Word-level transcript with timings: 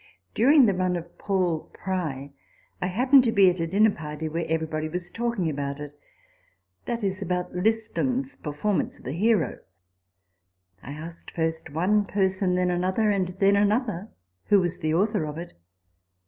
During 0.33 0.65
the 0.65 0.73
run 0.73 0.95
of" 0.95 1.15
Paul 1.19 1.69
Pry," 1.75 2.31
I 2.81 2.87
happened 2.87 3.23
to 3.25 3.31
be 3.31 3.51
at 3.51 3.59
a 3.59 3.67
dinner 3.67 3.91
party 3.91 4.27
where 4.27 4.47
everybody 4.49 4.89
was 4.89 5.11
talking 5.11 5.47
about 5.47 5.79
it, 5.79 5.95
that 6.85 7.03
is, 7.03 7.21
about 7.21 7.53
Listen's 7.53 8.35
performance 8.35 8.97
of 8.97 9.05
the 9.05 9.11
hero. 9.11 9.59
I 10.81 10.93
asked 10.93 11.29
first 11.29 11.69
one 11.69 12.05
person, 12.05 12.55
then 12.55 12.71
another, 12.71 13.11
and 13.11 13.27
then 13.27 13.55
another, 13.55 14.09
who 14.45 14.59
was 14.59 14.79
the 14.79 14.91
author 14.95 15.23
of 15.25 15.37
it 15.37 15.53